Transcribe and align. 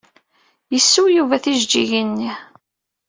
Yessew 0.73 1.07
Yuba 1.15 1.35
tijeǧǧigin-nni. 1.43 2.31